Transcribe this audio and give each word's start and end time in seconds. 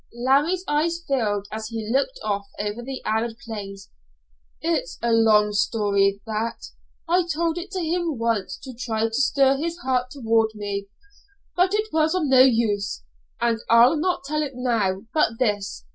Larry's 0.15 0.63
eyes 0.67 0.99
filled 1.07 1.47
as 1.51 1.67
he 1.67 1.87
looked 1.93 2.19
off 2.23 2.47
over 2.59 2.81
the 2.81 3.03
arid 3.05 3.37
plains. 3.37 3.91
"It's 4.59 4.97
a 4.99 5.11
long 5.11 5.51
story 5.53 6.19
that. 6.25 6.57
I 7.07 7.27
told 7.31 7.59
it 7.59 7.69
to 7.73 7.81
him 7.81 8.17
once 8.17 8.57
to 8.63 8.73
try 8.73 9.03
to 9.07 9.13
stir 9.13 9.57
his 9.57 9.77
heart 9.77 10.07
toward 10.09 10.55
me, 10.55 10.87
but 11.55 11.75
it 11.75 11.93
was 11.93 12.15
of 12.15 12.23
no 12.25 12.41
use, 12.41 13.03
and 13.39 13.59
I'll 13.69 13.95
not 13.95 14.23
tell 14.23 14.41
it 14.41 14.53
now 14.55 15.03
but 15.13 15.37
this. 15.37 15.85